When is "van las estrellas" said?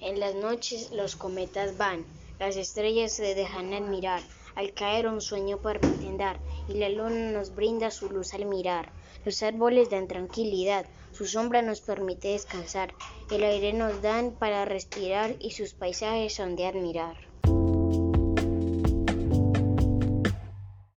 1.76-3.12